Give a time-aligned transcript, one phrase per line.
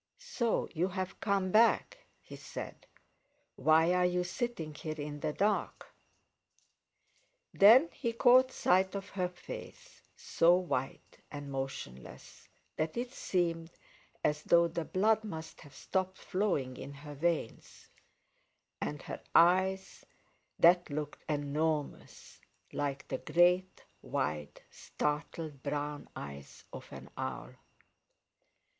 [0.17, 2.87] "So you've come back?" he said.
[3.55, 5.93] "Why are you sitting here in the dark?"
[7.53, 13.73] Then he caught sight of her face, so white and motionless that it seemed
[14.23, 17.91] as though the blood must have stopped flowing in her veins;
[18.81, 20.03] and her eyes,
[20.57, 22.41] that looked enormous,
[22.73, 27.51] like the great, wide, startled brown eyes of an owl.